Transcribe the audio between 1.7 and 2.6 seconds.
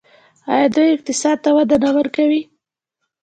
نه ورکوي؟